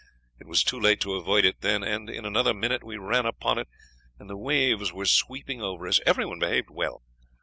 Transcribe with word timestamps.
It 0.39 0.47
was 0.47 0.63
too 0.63 0.79
late 0.79 0.99
to 1.01 1.13
avoid 1.13 1.45
it 1.45 1.61
then, 1.61 1.83
and 1.83 2.09
in 2.09 2.25
another 2.25 2.55
minute 2.55 2.83
we 2.83 2.97
ran 2.97 3.27
upon 3.27 3.59
it, 3.59 3.67
and 4.17 4.27
the 4.27 4.35
waves 4.35 4.91
were 4.91 5.05
sweeping 5.05 5.61
over 5.61 5.87
us. 5.87 5.99
Everyone 6.07 6.39
behaved 6.39 6.71
well. 6.71 7.03